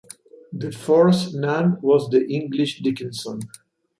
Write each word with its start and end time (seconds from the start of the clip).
The 0.51 0.71
fourth 0.71 1.31
nun 1.35 1.77
was 1.83 2.09
the 2.09 2.27
English 2.27 2.79
Dickinson. 2.81 3.41